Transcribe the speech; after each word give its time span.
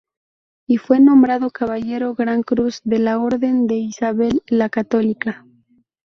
Y 0.65 0.77
fue 0.77 0.99
nombrado 0.99 1.51
caballero 1.51 2.15
gran 2.15 2.41
cruz 2.41 2.81
de 2.83 2.97
la 2.97 3.19
Orden 3.19 3.67
de 3.67 3.75
Isabel 3.75 4.41
la 4.47 4.67
Católica. 4.67 5.45